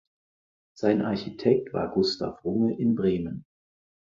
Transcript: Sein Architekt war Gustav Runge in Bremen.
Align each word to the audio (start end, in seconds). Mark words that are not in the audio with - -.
Sein 0.75 1.03
Architekt 1.03 1.73
war 1.75 1.91
Gustav 1.93 2.43
Runge 2.43 2.75
in 2.75 2.95
Bremen. 2.95 3.45